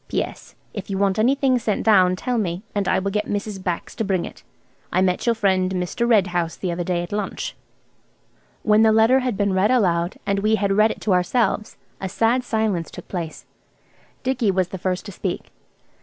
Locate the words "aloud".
9.69-10.17